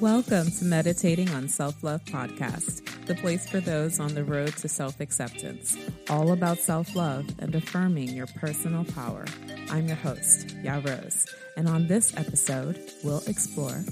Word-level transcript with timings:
Welcome 0.00 0.52
to 0.52 0.64
Meditating 0.64 1.28
on 1.30 1.48
Self 1.48 1.82
Love 1.82 2.04
Podcast, 2.04 3.06
the 3.06 3.16
place 3.16 3.50
for 3.50 3.58
those 3.58 3.98
on 3.98 4.14
the 4.14 4.22
road 4.22 4.56
to 4.58 4.68
self 4.68 5.00
acceptance, 5.00 5.76
all 6.08 6.30
about 6.30 6.58
self 6.58 6.94
love 6.94 7.26
and 7.40 7.52
affirming 7.52 8.10
your 8.10 8.28
personal 8.28 8.84
power. 8.84 9.24
I'm 9.70 9.88
your 9.88 9.96
host, 9.96 10.54
Ya 10.62 10.80
Rose, 10.84 11.26
and 11.56 11.68
on 11.68 11.88
this 11.88 12.16
episode, 12.16 12.80
we'll 13.02 13.24
explore 13.26 13.84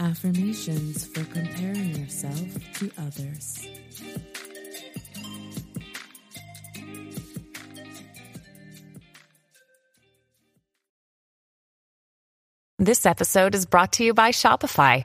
affirmations 0.00 1.06
for 1.06 1.22
comparing 1.26 1.94
yourself 1.94 2.74
to 2.80 2.90
others. 2.98 3.68
This 12.80 13.06
episode 13.06 13.54
is 13.54 13.64
brought 13.64 13.92
to 13.92 14.04
you 14.04 14.12
by 14.12 14.32
Shopify. 14.32 15.04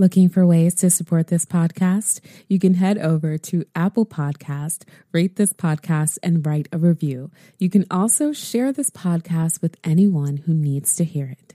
Looking 0.00 0.30
for 0.30 0.46
ways 0.46 0.76
to 0.76 0.88
support 0.88 1.26
this 1.26 1.44
podcast? 1.44 2.20
You 2.48 2.58
can 2.58 2.72
head 2.72 2.96
over 2.96 3.36
to 3.36 3.66
Apple 3.74 4.06
Podcast, 4.06 4.84
rate 5.12 5.36
this 5.36 5.52
podcast, 5.52 6.16
and 6.22 6.46
write 6.46 6.70
a 6.72 6.78
review. 6.78 7.30
You 7.58 7.68
can 7.68 7.84
also 7.90 8.32
share 8.32 8.72
this 8.72 8.88
podcast 8.88 9.60
with 9.60 9.76
anyone 9.84 10.38
who 10.38 10.54
needs 10.54 10.96
to 10.96 11.04
hear 11.04 11.26
it. 11.26 11.54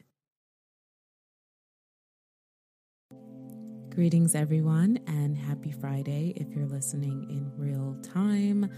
Greetings, 3.90 4.36
everyone, 4.36 5.00
and 5.08 5.36
happy 5.36 5.72
Friday 5.72 6.34
if 6.36 6.56
you're 6.56 6.68
listening 6.68 7.26
in 7.32 7.52
real 7.58 7.98
time. 8.04 8.70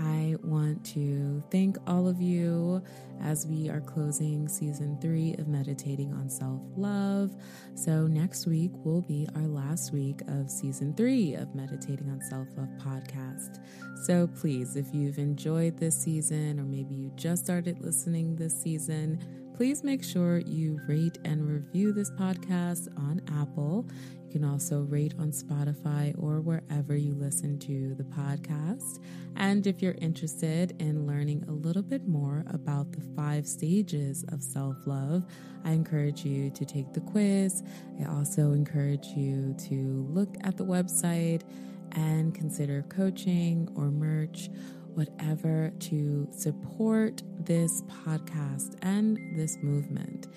I 0.00 0.36
want 0.42 0.82
to 0.94 1.42
thank 1.50 1.76
all 1.86 2.08
of 2.08 2.22
you 2.22 2.82
as 3.20 3.46
we 3.46 3.68
are 3.68 3.82
closing 3.82 4.48
season 4.48 4.98
three 4.98 5.34
of 5.34 5.46
Meditating 5.46 6.14
on 6.14 6.30
Self 6.30 6.62
Love. 6.74 7.36
So, 7.74 8.06
next 8.06 8.46
week 8.46 8.70
will 8.82 9.02
be 9.02 9.28
our 9.36 9.46
last 9.46 9.92
week 9.92 10.22
of 10.26 10.50
season 10.50 10.94
three 10.94 11.34
of 11.34 11.54
Meditating 11.54 12.08
on 12.08 12.22
Self 12.22 12.48
Love 12.56 12.70
podcast. 12.78 13.58
So, 14.04 14.26
please, 14.26 14.74
if 14.74 14.86
you've 14.94 15.18
enjoyed 15.18 15.76
this 15.76 16.00
season, 16.00 16.58
or 16.58 16.64
maybe 16.64 16.94
you 16.94 17.12
just 17.16 17.44
started 17.44 17.80
listening 17.80 18.36
this 18.36 18.58
season, 18.58 19.20
please 19.54 19.84
make 19.84 20.02
sure 20.02 20.38
you 20.38 20.80
rate 20.88 21.18
and 21.26 21.46
review 21.46 21.92
this 21.92 22.10
podcast 22.12 22.88
on 22.98 23.20
Apple. 23.38 23.86
You 24.30 24.38
can 24.38 24.48
also 24.48 24.82
rate 24.82 25.12
on 25.18 25.32
Spotify 25.32 26.14
or 26.16 26.40
wherever 26.40 26.94
you 26.94 27.14
listen 27.14 27.58
to 27.58 27.96
the 27.96 28.04
podcast. 28.04 29.00
And 29.34 29.66
if 29.66 29.82
you're 29.82 29.96
interested 30.00 30.80
in 30.80 31.04
learning 31.04 31.46
a 31.48 31.50
little 31.50 31.82
bit 31.82 32.06
more 32.06 32.44
about 32.46 32.92
the 32.92 33.00
five 33.16 33.44
stages 33.44 34.24
of 34.28 34.40
self 34.40 34.76
love, 34.86 35.24
I 35.64 35.72
encourage 35.72 36.24
you 36.24 36.48
to 36.50 36.64
take 36.64 36.92
the 36.92 37.00
quiz. 37.00 37.64
I 38.00 38.04
also 38.04 38.52
encourage 38.52 39.08
you 39.16 39.56
to 39.68 40.06
look 40.12 40.36
at 40.44 40.56
the 40.56 40.64
website 40.64 41.42
and 41.90 42.32
consider 42.32 42.82
coaching 42.82 43.68
or 43.74 43.90
merch 43.90 44.48
whatever 44.94 45.72
to 45.80 46.28
support 46.30 47.20
this 47.40 47.82
podcast 47.82 48.76
and 48.82 49.18
this 49.34 49.58
movement. 49.60 50.28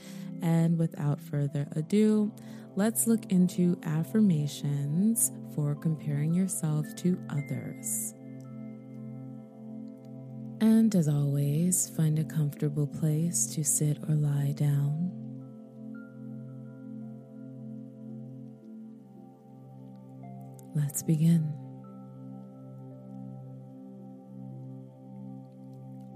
And 0.41 0.79
without 0.79 1.21
further 1.21 1.67
ado, 1.75 2.33
let's 2.75 3.07
look 3.07 3.31
into 3.31 3.79
affirmations 3.83 5.31
for 5.55 5.75
comparing 5.75 6.33
yourself 6.33 6.85
to 6.97 7.19
others. 7.29 8.13
And 10.61 10.95
as 10.95 11.07
always, 11.07 11.89
find 11.89 12.19
a 12.19 12.23
comfortable 12.23 12.87
place 12.87 13.45
to 13.47 13.63
sit 13.63 13.97
or 14.07 14.15
lie 14.15 14.53
down. 14.55 15.11
Let's 20.75 21.03
begin. 21.03 21.53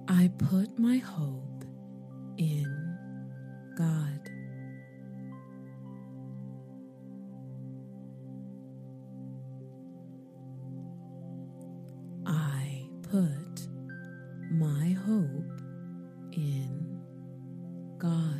I 0.07 0.31
put 0.37 0.79
my 0.79 0.97
hope 0.97 1.65
in 2.37 2.97
God. 3.77 4.36
In 16.37 17.01
God. 17.99 18.36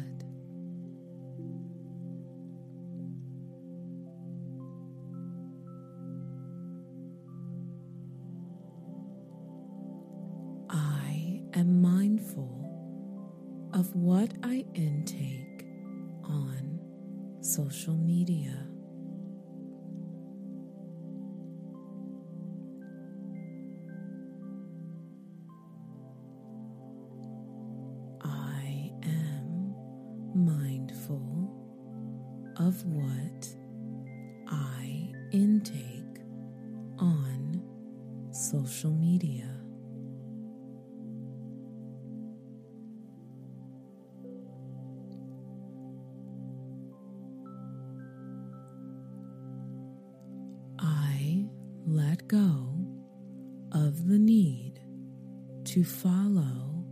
To 55.78 55.84
follow 55.84 56.84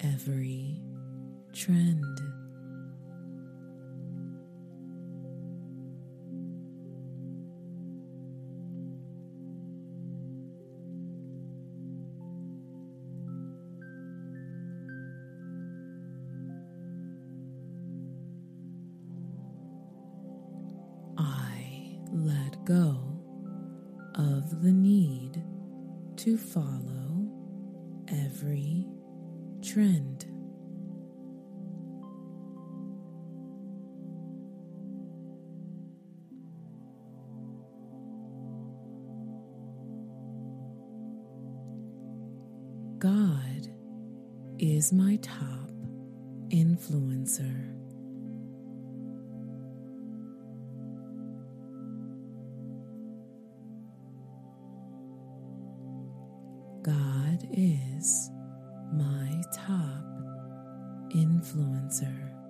every 0.00 0.80
trend. 1.52 2.20
I 21.16 22.00
let 22.10 22.64
go 22.64 22.96
of 24.16 24.60
the 24.60 24.72
need 24.72 25.40
to 26.16 26.36
follow 26.36 27.01
every 28.42 28.81
influencer. 61.14 62.41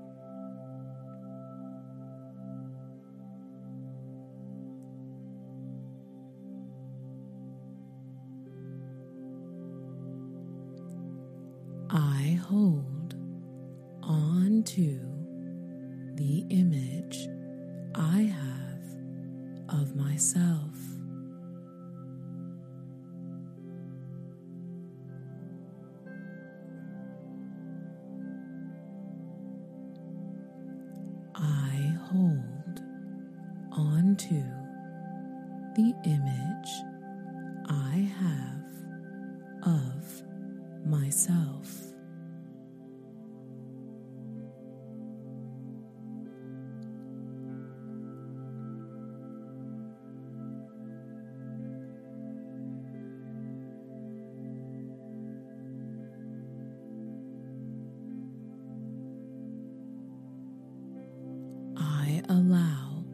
I 62.03 62.21
allow 62.29 63.05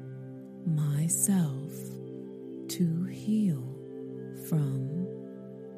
myself 0.65 1.73
to 2.69 3.05
heal 3.05 3.63
from 4.49 5.07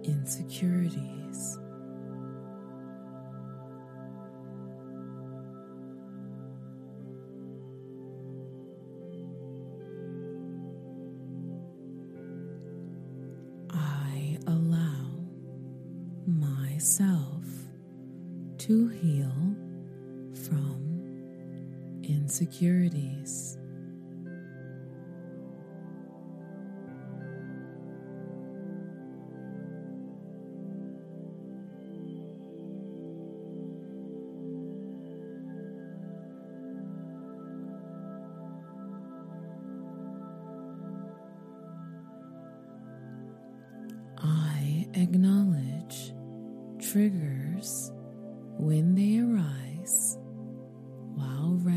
insecurities. 0.04 1.19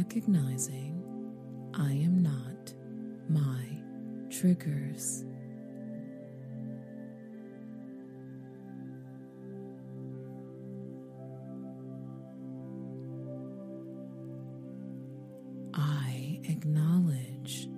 Recognizing 0.04 1.02
I 1.74 1.94
am 1.94 2.22
not 2.22 2.74
my 3.30 3.64
triggers. 4.30 5.24
I 15.74 16.42
acknowledge 16.50 17.70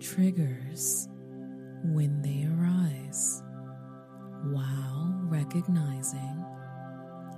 triggers 0.00 1.06
when 1.84 2.22
they 2.22 2.48
arise 2.56 3.42
while 4.52 5.20
recognizing 5.24 6.44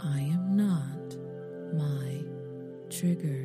I 0.01 0.21
am 0.21 0.57
not 0.57 1.17
my 1.75 2.23
triggers. 2.91 3.38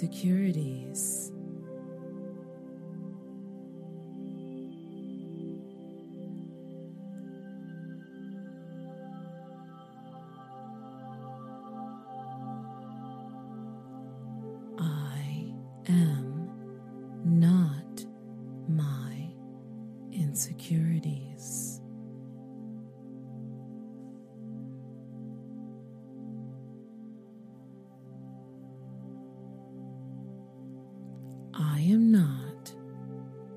Insecurities. 0.00 0.77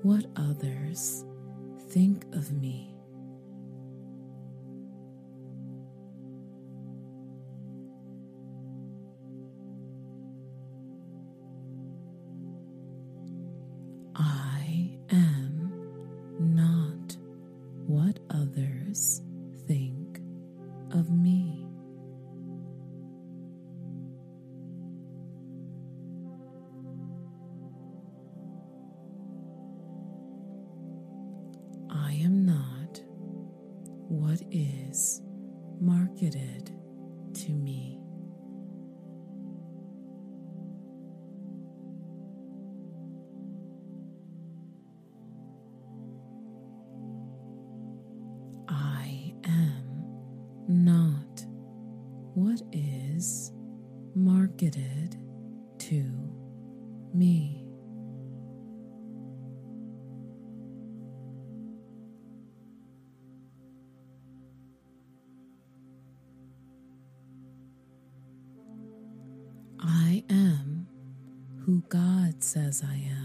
What 0.02 0.26
others 0.36 1.24
think 1.90 2.24
of 2.32 2.52
me. 2.52 2.92
Marketed 54.62 55.16
to 55.78 56.04
me. 57.14 57.58
I 69.80 70.22
am 70.30 70.86
who 71.64 71.82
God 71.88 72.42
says 72.42 72.84
I 72.88 72.94
am. 72.94 73.21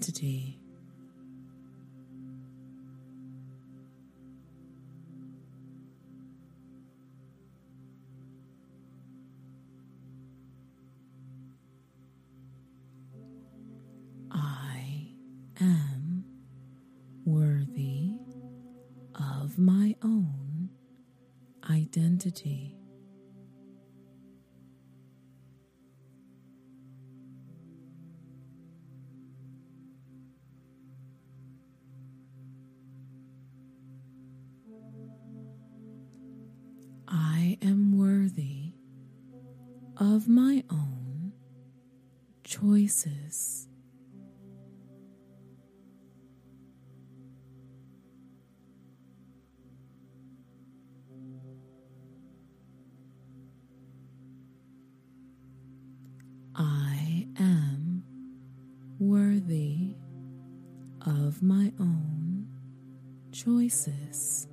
Identity. 0.00 0.58
I 14.30 15.08
am 15.60 16.24
worthy 17.26 18.14
of 19.14 19.58
my 19.58 19.94
own 20.02 20.70
identity. 21.68 22.79
Choices. 42.60 43.68
I 56.54 57.26
am 57.38 58.02
worthy 58.98 59.94
of 61.06 61.42
my 61.42 61.72
own 61.80 62.46
choices. 63.32 64.49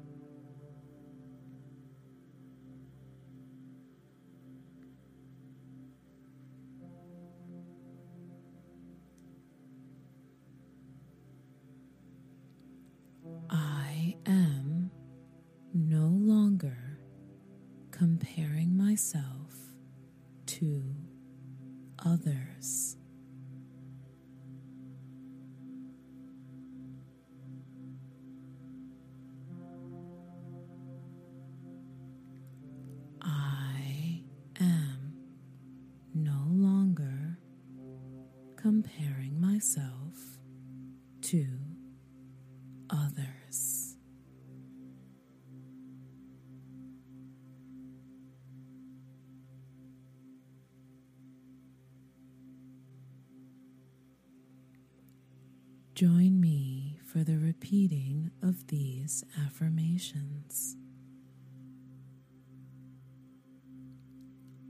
Join 55.98 56.40
me 56.40 57.00
for 57.04 57.24
the 57.24 57.40
repeating 57.40 58.30
of 58.44 58.68
these 58.68 59.24
affirmations. 59.48 60.76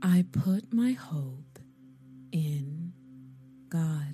I 0.00 0.24
put 0.32 0.72
my 0.72 0.92
hope 0.92 1.58
in 2.32 2.94
God. 3.68 4.07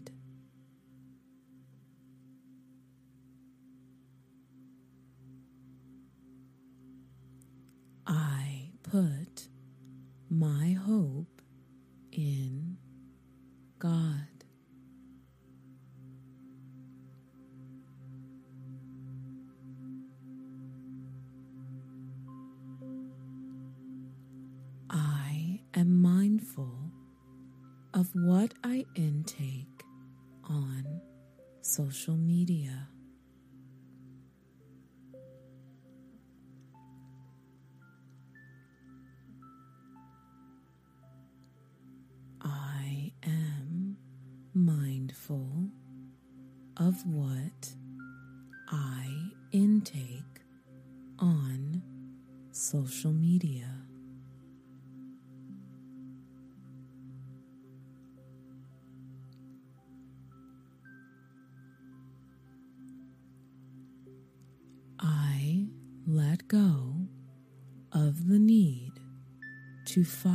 Mindful 45.28 45.68
of 46.76 47.06
what 47.06 47.74
I 48.68 49.06
intake 49.52 50.42
on 51.18 51.82
social 52.50 53.12
media. 53.12 53.68
I 65.00 65.66
let 66.06 66.48
go 66.48 67.08
of 67.92 68.28
the 68.28 68.38
need 68.38 68.92
to 69.86 70.04
follow 70.04 70.33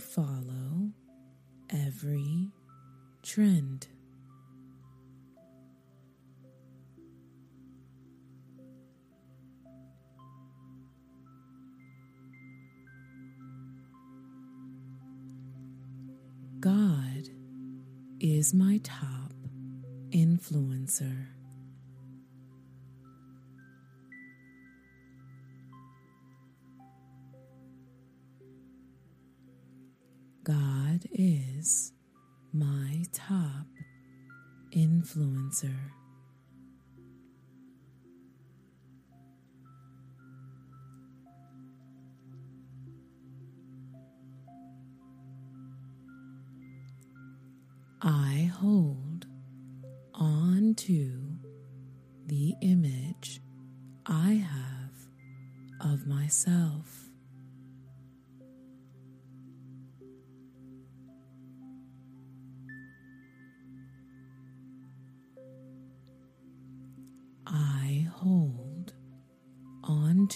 follow 0.00 0.90
every 1.70 2.50
trend. 3.22 3.86
God 16.58 17.28
is 18.20 18.52
my 18.52 18.80
top 18.82 19.32
influencer. 20.10 21.26
God 31.00 31.08
is 31.12 31.92
my 32.52 33.04
top 33.12 33.66
influencer. 34.74 35.99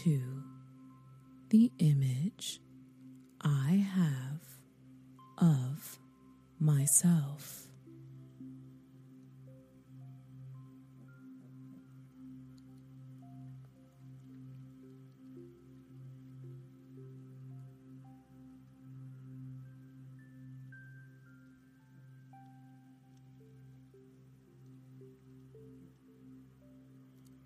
to 0.04 0.20
the 1.48 1.72
image 1.78 2.60
I 3.40 3.86
have 3.94 4.42
of 5.38 5.98
myself. 6.60 7.62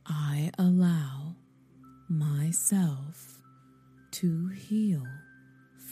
I 0.07 0.51
allow 0.59 1.18
myself 2.49 3.43
to 4.11 4.49
heal 4.49 5.07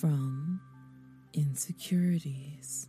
from 0.01 0.59
insecurities. 1.35 2.89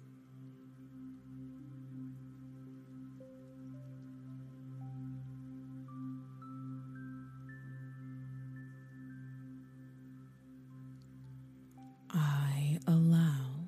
I 12.09 12.79
allow 12.87 13.65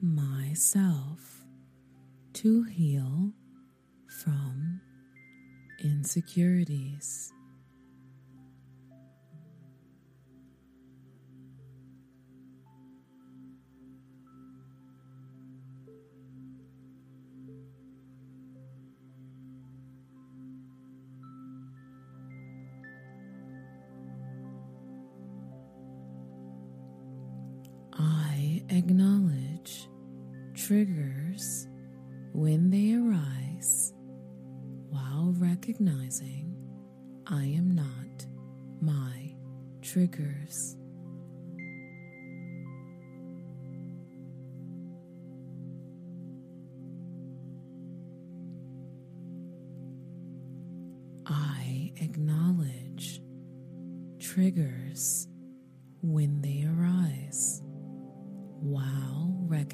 myself 0.00 1.42
to 2.34 2.62
heal 2.62 3.32
from 4.06 4.80
insecurities. 5.82 7.32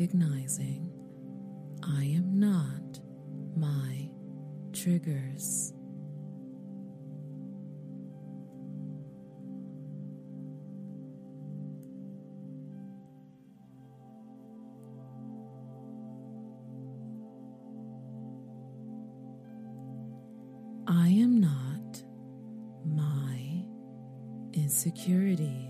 recognizing 0.08 0.90
I 1.82 2.04
am 2.04 2.38
not 2.40 3.00
my 3.56 4.08
triggers. 4.72 5.72
I 20.86 21.08
am 21.08 21.40
not 21.40 22.02
my 22.86 23.64
insecurities. 24.54 25.67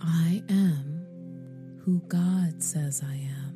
I 0.00 0.42
am 0.48 1.06
who 1.84 2.00
God 2.08 2.62
says 2.62 3.02
I 3.04 3.14
am. 3.14 3.47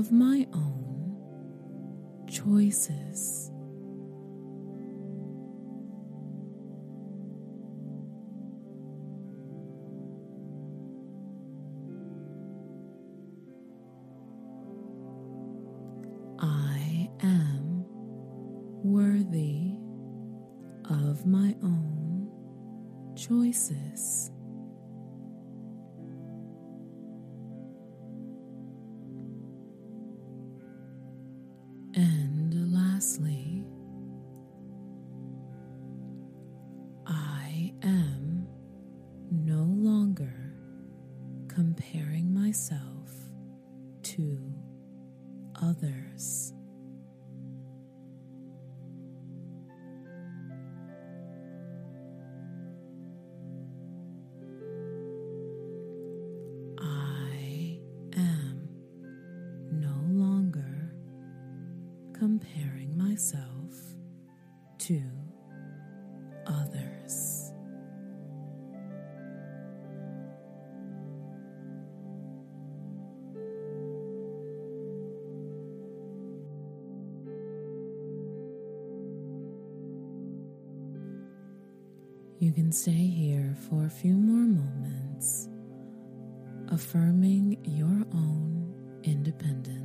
of 0.00 0.10
my 0.10 0.46
own 0.54 1.14
choices. 2.26 3.50
To 44.16 44.38
others. 45.62 46.52
Can 82.70 82.76
stay 82.76 82.92
here 82.92 83.56
for 83.68 83.84
a 83.84 83.90
few 83.90 84.14
more 84.14 84.46
moments, 84.46 85.48
affirming 86.68 87.58
your 87.64 88.06
own 88.14 88.72
independence. 89.02 89.79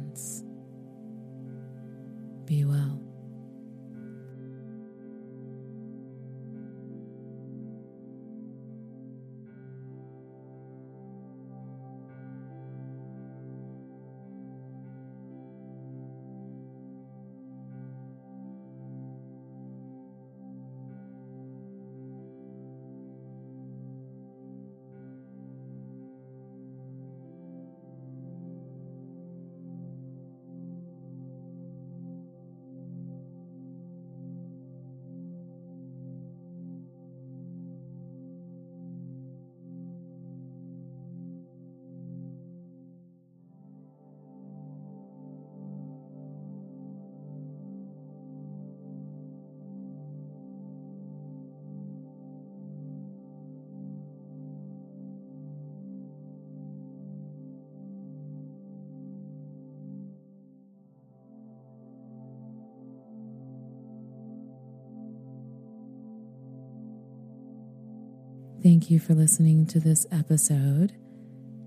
Thank 68.66 68.90
you 68.90 69.00
for 69.00 69.14
listening 69.14 69.68
to 69.68 69.80
this 69.80 70.08
episode. 70.12 70.98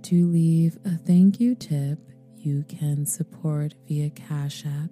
To 0.03 0.27
leave 0.27 0.79
a 0.85 0.97
thank 0.97 1.39
you 1.39 1.55
tip, 1.55 2.01
you 2.35 2.65
can 2.65 3.07
support 3.07 3.75
via 3.87 4.11
Cash 4.11 4.67
App 4.67 4.91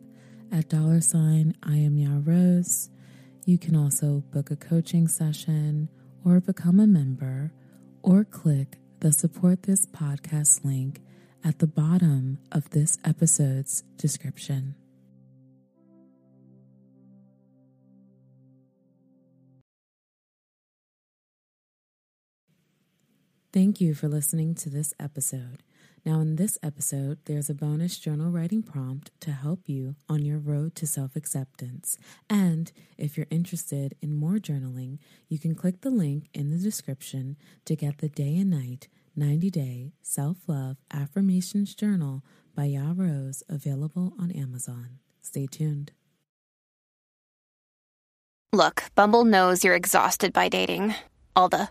at 0.53 0.69
dollar 0.69 1.01
sign 1.01 1.57
I 1.65 1.79
am 1.79 1.97
Ya 1.97 2.21
Rose. 2.23 2.91
You 3.45 3.59
can 3.59 3.75
also 3.75 4.23
book 4.31 4.53
a 4.53 4.57
coaching 4.57 5.09
session 5.09 5.89
or 6.25 6.39
become 6.39 6.79
a 6.79 6.87
member 6.87 7.51
or 8.05 8.23
click 8.23 8.79
the 9.01 9.13
support 9.13 9.65
this 9.65 9.85
podcast 9.85 10.65
link 10.65 11.01
at 11.43 11.59
the 11.59 11.67
bottom 11.67 12.39
of 12.53 12.71
this 12.71 12.99
episode's 13.05 13.83
description. 13.97 14.77
Thank 23.57 23.81
you 23.81 23.95
for 23.95 24.07
listening 24.07 24.55
to 24.57 24.69
this 24.69 24.93
episode. 25.01 25.63
Now, 26.05 26.21
in 26.21 26.37
this 26.37 26.59
episode, 26.63 27.21
there's 27.25 27.49
a 27.49 27.55
bonus 27.55 27.99
journal 27.99 28.31
writing 28.31 28.63
prompt 28.63 29.19
to 29.23 29.31
help 29.31 29.61
you 29.67 29.97
on 30.11 30.27
your 30.27 30.37
road 30.37 30.75
to 30.75 30.87
self 30.87 31.17
acceptance. 31.17 31.97
And 32.29 32.71
if 32.99 33.17
you're 33.17 33.27
interested 33.31 33.95
in 34.03 34.15
more 34.15 34.35
journaling, 34.35 34.99
you 35.31 35.39
can 35.39 35.55
click 35.55 35.81
the 35.81 35.89
link 35.89 36.29
in 36.35 36.51
the 36.51 36.59
description 36.59 37.39
to 37.65 37.75
get 37.75 37.97
the 37.97 38.11
day 38.11 38.37
and 38.37 38.51
night 38.51 38.89
90 39.17 39.49
day 39.49 39.93
self 40.03 40.37
love 40.47 40.77
affirmations 40.93 41.75
journal 41.75 42.23
by 42.55 42.67
Ya 42.67 42.93
Rose 42.95 43.43
available 43.49 44.13
on 44.21 44.31
Amazon. 44.33 44.99
Stay 45.23 45.47
tuned. 45.47 45.93
Look, 48.53 48.83
Bumble 48.95 49.25
knows 49.25 49.65
you're 49.65 49.75
exhausted 49.75 50.35
by 50.35 50.51
dating. 50.51 50.95
All 51.35 51.49
the 51.49 51.71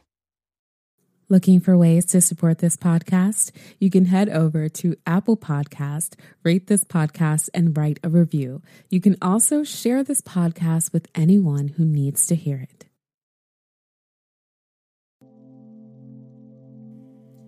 Looking 1.31 1.61
for 1.61 1.77
ways 1.77 2.07
to 2.07 2.19
support 2.19 2.57
this 2.57 2.75
podcast? 2.75 3.51
You 3.79 3.89
can 3.89 4.07
head 4.07 4.27
over 4.27 4.67
to 4.67 4.97
Apple 5.07 5.37
Podcast, 5.37 6.15
rate 6.43 6.67
this 6.67 6.83
podcast, 6.83 7.47
and 7.53 7.77
write 7.77 8.01
a 8.03 8.09
review. 8.09 8.61
You 8.89 8.99
can 8.99 9.15
also 9.21 9.63
share 9.63 10.03
this 10.03 10.19
podcast 10.19 10.91
with 10.91 11.07
anyone 11.15 11.69
who 11.69 11.85
needs 11.85 12.27
to 12.27 12.35
hear 12.35 12.57
it. 12.57 12.85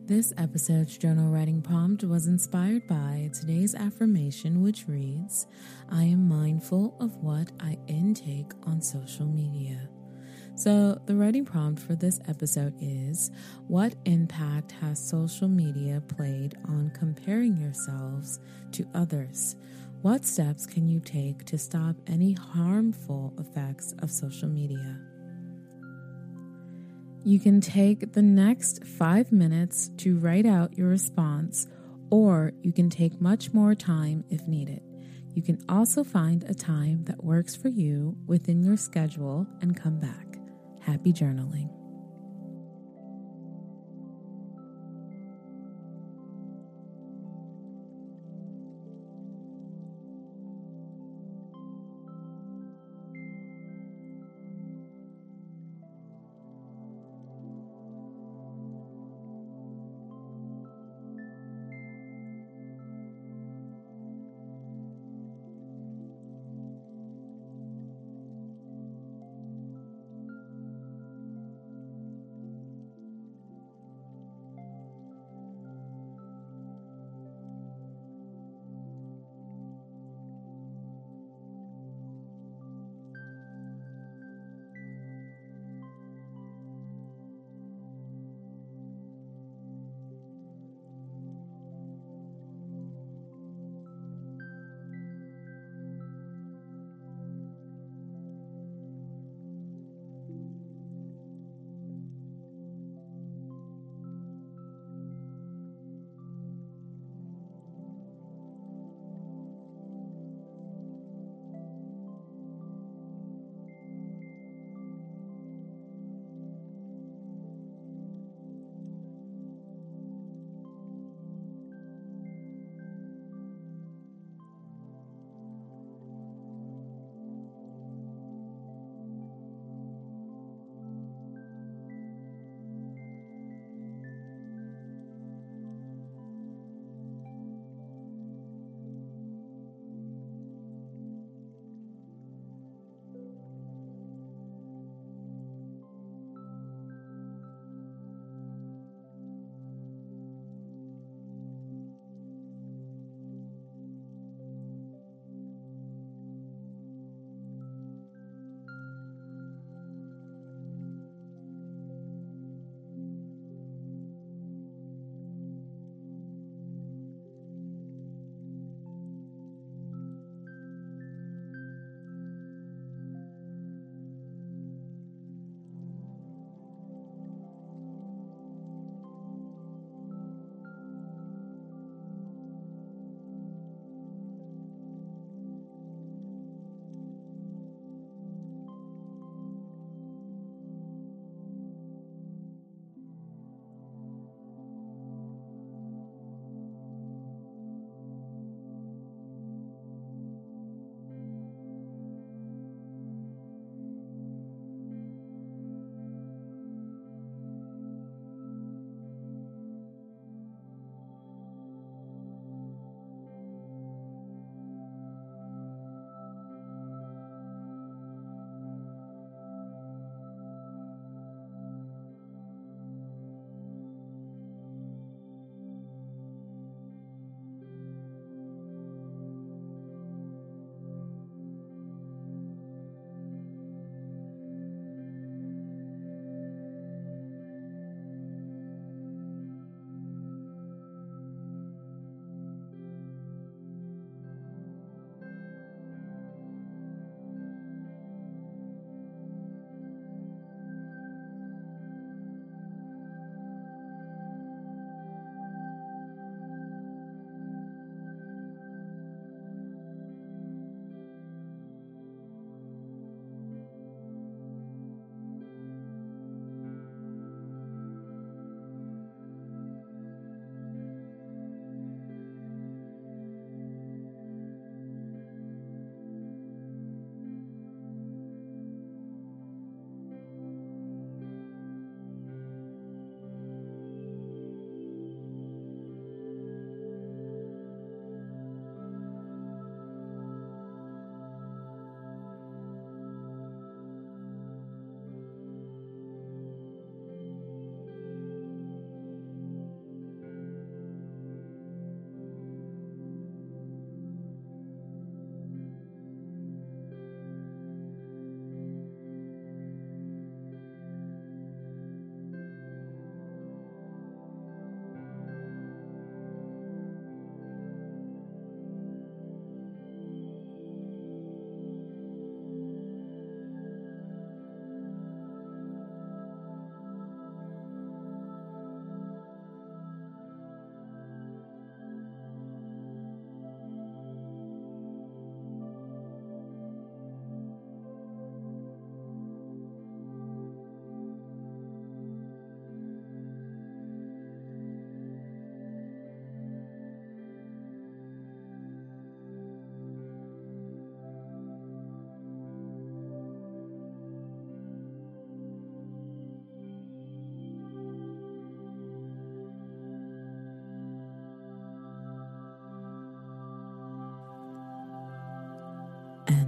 This 0.05 0.31
episode's 0.37 0.97
journal 0.97 1.29
writing 1.29 1.61
prompt 1.61 2.05
was 2.05 2.25
inspired 2.27 2.87
by 2.87 3.31
today's 3.33 3.75
affirmation, 3.75 4.61
which 4.61 4.87
reads 4.87 5.45
I 5.91 6.03
am 6.03 6.29
mindful 6.29 6.95
of 7.01 7.17
what 7.17 7.51
I 7.59 7.77
intake 7.89 8.53
on 8.63 8.81
social 8.81 9.25
media. 9.25 9.89
So, 10.55 11.01
the 11.07 11.15
writing 11.15 11.45
prompt 11.45 11.81
for 11.81 11.95
this 11.95 12.19
episode 12.27 12.75
is 12.79 13.31
What 13.67 13.95
impact 14.05 14.71
has 14.73 14.99
social 14.99 15.47
media 15.47 16.01
played 16.07 16.55
on 16.67 16.91
comparing 16.93 17.57
yourselves 17.57 18.39
to 18.73 18.87
others? 18.93 19.55
What 20.03 20.25
steps 20.25 20.67
can 20.67 20.87
you 20.87 20.99
take 20.99 21.45
to 21.45 21.57
stop 21.57 21.95
any 22.05 22.33
harmful 22.33 23.33
effects 23.39 23.95
of 23.99 24.11
social 24.11 24.47
media? 24.47 24.99
You 27.23 27.39
can 27.39 27.59
take 27.59 28.13
the 28.13 28.21
next 28.21 28.83
five 28.83 29.31
minutes 29.31 29.89
to 29.97 30.19
write 30.19 30.45
out 30.45 30.77
your 30.77 30.89
response, 30.89 31.67
or 32.11 32.51
you 32.61 32.73
can 32.73 32.89
take 32.89 33.19
much 33.19 33.53
more 33.53 33.73
time 33.73 34.23
if 34.29 34.45
needed. 34.47 34.81
You 35.33 35.41
can 35.41 35.63
also 35.67 36.03
find 36.03 36.43
a 36.43 36.53
time 36.53 37.05
that 37.05 37.23
works 37.23 37.55
for 37.55 37.69
you 37.69 38.15
within 38.27 38.61
your 38.61 38.77
schedule 38.77 39.47
and 39.61 39.75
come 39.75 39.99
back. 39.99 40.32
Happy 40.85 41.13
journaling. 41.13 41.82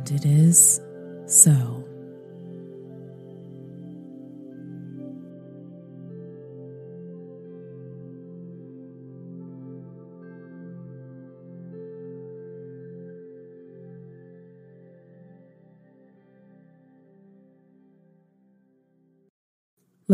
And 0.07 0.23
it 0.23 0.25
is 0.29 0.81
so. 1.25 1.84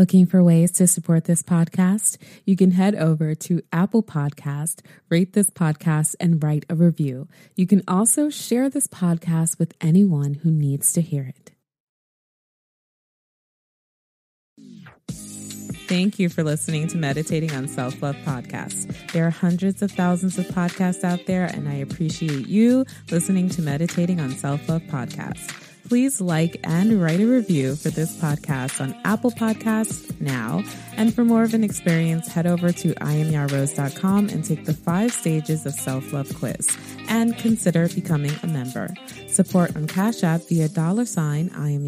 Looking 0.02 0.26
for 0.26 0.42
ways 0.42 0.72
to 0.72 0.88
support 0.88 1.26
this 1.26 1.44
podcast? 1.44 2.18
You 2.44 2.56
can 2.56 2.72
head 2.72 2.96
over 2.96 3.36
to 3.36 3.62
Apple 3.72 4.02
Podcast, 4.02 4.80
rate 5.08 5.32
this 5.32 5.48
podcast, 5.48 6.16
and 6.18 6.42
write 6.42 6.66
a 6.68 6.74
review. 6.74 7.28
You 7.54 7.68
can 7.68 7.84
also 7.86 8.28
share 8.28 8.68
this 8.68 8.88
podcast 8.88 9.60
with 9.60 9.74
anyone 9.80 10.34
who 10.34 10.50
needs 10.50 10.92
to 10.94 11.02
hear 11.02 11.32
it. 11.32 11.52
Thank 15.86 16.18
you 16.18 16.28
for 16.28 16.42
listening 16.42 16.88
to 16.88 16.96
Meditating 16.96 17.52
on 17.52 17.68
Self 17.68 18.02
Love 18.02 18.16
Podcast. 18.24 19.12
There 19.12 19.24
are 19.28 19.30
hundreds 19.30 19.82
of 19.82 19.92
thousands 19.92 20.36
of 20.36 20.46
podcasts 20.46 21.04
out 21.04 21.26
there, 21.26 21.44
and 21.44 21.68
I 21.68 21.74
appreciate 21.74 22.48
you 22.48 22.86
listening 23.12 23.48
to 23.50 23.62
Meditating 23.62 24.18
on 24.18 24.32
Self 24.32 24.68
Love 24.68 24.82
Podcast 24.82 25.61
please 25.92 26.22
like 26.22 26.56
and 26.64 27.02
write 27.02 27.20
a 27.20 27.26
review 27.26 27.76
for 27.76 27.90
this 27.90 28.16
podcast 28.16 28.80
on 28.80 28.98
Apple 29.04 29.30
Podcasts 29.30 30.18
now. 30.22 30.64
And 30.96 31.12
for 31.14 31.22
more 31.22 31.42
of 31.42 31.52
an 31.52 31.62
experience, 31.62 32.28
head 32.28 32.46
over 32.46 32.72
to 32.72 32.94
iamyarose.com 32.94 34.30
and 34.30 34.42
take 34.42 34.64
the 34.64 34.72
five 34.72 35.12
stages 35.12 35.66
of 35.66 35.74
self-love 35.74 36.34
quiz 36.34 36.74
and 37.10 37.36
consider 37.36 37.90
becoming 37.90 38.32
a 38.42 38.46
member. 38.46 38.88
Support 39.28 39.76
on 39.76 39.86
Cash 39.86 40.22
App 40.22 40.40
via 40.48 40.70
dollar 40.70 41.04
sign 41.04 41.50
I 41.54 41.72
am. 41.72 41.82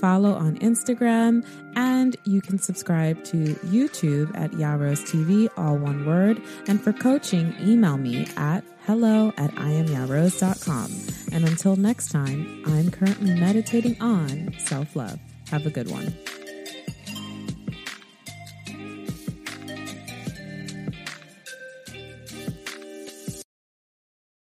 Follow 0.00 0.32
on 0.34 0.56
Instagram, 0.58 1.44
and 1.76 2.16
you 2.24 2.40
can 2.40 2.58
subscribe 2.58 3.22
to 3.24 3.54
YouTube 3.66 4.36
at 4.36 4.52
Yarose 4.52 5.02
TV, 5.02 5.48
all 5.56 5.76
one 5.76 6.06
word. 6.06 6.40
And 6.66 6.80
for 6.82 6.92
coaching, 6.92 7.54
email 7.60 7.96
me 7.96 8.26
at 8.36 8.64
hello 8.86 9.32
at 9.36 9.50
iamyarose.com. 9.54 10.90
And 11.32 11.48
until 11.48 11.76
next 11.76 12.10
time, 12.10 12.62
I'm 12.66 12.90
currently 12.90 13.34
meditating 13.34 14.00
on 14.00 14.54
self 14.58 14.96
love. 14.96 15.18
Have 15.50 15.66
a 15.66 15.70
good 15.70 15.90
one. 15.90 16.14